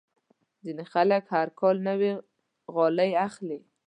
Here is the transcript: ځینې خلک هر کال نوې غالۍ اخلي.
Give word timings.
ځینې 0.63 0.83
خلک 0.93 1.23
هر 1.35 1.47
کال 1.59 1.75
نوې 1.87 2.11
غالۍ 2.73 3.11
اخلي. 3.27 3.59